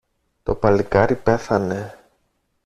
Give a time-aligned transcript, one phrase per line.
[0.43, 1.95] Το παλικάρι πέθανε.